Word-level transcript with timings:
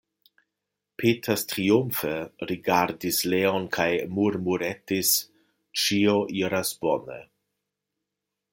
Peters 1.01 1.43
triumfe 1.51 2.13
rigardis 2.51 3.19
Leon 3.33 3.67
kaj 3.77 3.87
murmuretis: 4.15 5.13
Ĉio 5.83 6.17
iras 6.43 6.73
bone. 6.87 7.19